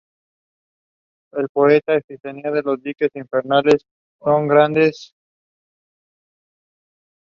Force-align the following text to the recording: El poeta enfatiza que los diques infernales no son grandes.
El 1.31 1.47
poeta 1.49 1.93
enfatiza 1.93 2.33
que 2.53 2.61
los 2.65 2.81
diques 2.81 3.11
infernales 3.13 3.85
no 4.21 4.31
son 4.33 4.47
grandes. 4.47 5.13